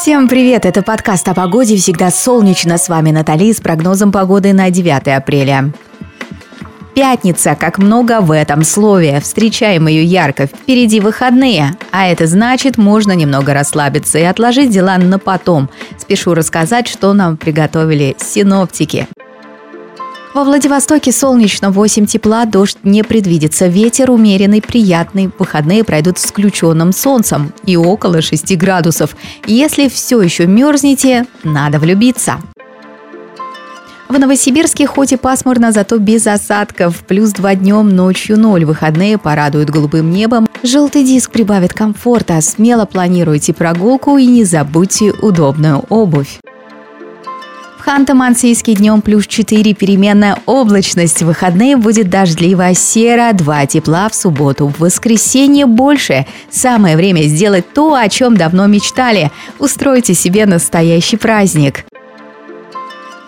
[0.00, 0.64] Всем привет!
[0.64, 1.76] Это подкаст о погоде.
[1.76, 2.78] Всегда солнечно.
[2.78, 5.74] С вами Натали с прогнозом погоды на 9 апреля.
[6.94, 9.20] Пятница, как много в этом слове.
[9.20, 10.46] Встречаем ее ярко.
[10.46, 11.76] Впереди выходные.
[11.92, 15.68] А это значит, можно немного расслабиться и отложить дела на потом.
[15.98, 19.06] Спешу рассказать, что нам приготовили синоптики.
[20.32, 23.66] Во Владивостоке солнечно, 8 тепла, дождь не предвидится.
[23.66, 25.30] Ветер умеренный, приятный.
[25.40, 29.16] Выходные пройдут с включенным солнцем и около 6 градусов.
[29.46, 32.40] Если все еще мерзнете, надо влюбиться.
[34.08, 37.02] В Новосибирске хоть и пасмурно, зато без осадков.
[37.08, 38.64] Плюс два днем, ночью ноль.
[38.64, 40.48] Выходные порадуют голубым небом.
[40.62, 42.40] Желтый диск прибавит комфорта.
[42.40, 46.38] Смело планируйте прогулку и не забудьте удобную обувь.
[47.90, 51.22] В Ханты-Мансийске днем плюс 4, переменная облачность.
[51.22, 54.68] В выходные будет дождливо, серо, 2 тепла в субботу.
[54.68, 56.24] В воскресенье больше.
[56.52, 59.32] Самое время сделать то, о чем давно мечтали.
[59.58, 61.84] Устройте себе настоящий праздник.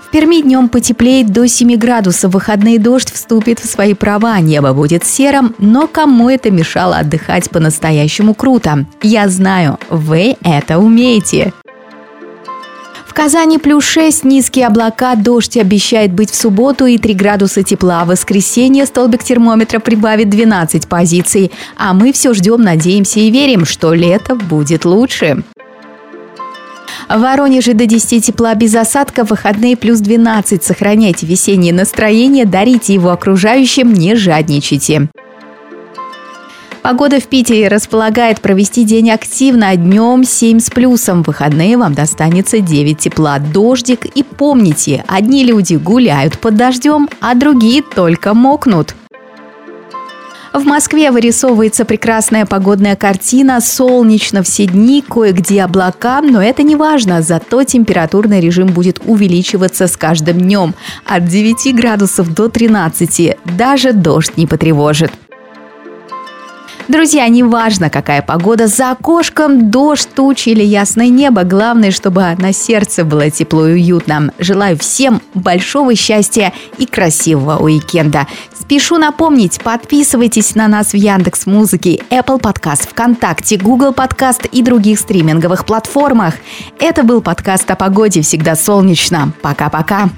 [0.06, 2.32] В Перми днем потеплеет до 7 градусов.
[2.32, 4.38] Выходный дождь вступит в свои права.
[4.38, 8.86] Небо будет серым, но кому это мешало отдыхать по-настоящему круто?
[9.02, 11.52] Я знаю, вы это умеете.
[13.12, 18.06] В Казани плюс 6, низкие облака, дождь обещает быть в субботу и 3 градуса тепла.
[18.06, 21.52] В воскресенье столбик термометра прибавит 12 позиций.
[21.76, 25.44] А мы все ждем, надеемся и верим, что лето будет лучше.
[27.10, 30.64] В Воронеже до 10 тепла без осадка, выходные плюс 12.
[30.64, 35.10] Сохраняйте весеннее настроение, дарите его окружающим, не жадничайте.
[36.82, 42.58] Погода в Питере располагает провести день активно, днем 7 с плюсом, в выходные вам достанется
[42.58, 44.04] 9 тепла, дождик.
[44.04, 48.96] И помните, одни люди гуляют под дождем, а другие только мокнут.
[50.52, 57.22] В Москве вырисовывается прекрасная погодная картина, солнечно все дни, кое-где облака, но это не важно,
[57.22, 60.74] зато температурный режим будет увеличиваться с каждым днем
[61.06, 65.12] от 9 градусов до 13, даже дождь не потревожит.
[66.92, 73.02] Друзья, неважно, какая погода, за окошком дождь, тучи или ясное небо, главное, чтобы на сердце
[73.02, 74.30] было тепло и уютно.
[74.38, 78.26] Желаю всем большого счастья и красивого уикенда.
[78.52, 84.98] Спешу напомнить, подписывайтесь на нас в Яндекс Музыке, Apple Podcast, ВКонтакте, Google Podcast и других
[84.98, 86.34] стриминговых платформах.
[86.78, 89.32] Это был подкаст о погоде «Всегда солнечно».
[89.40, 90.10] Пока-пока.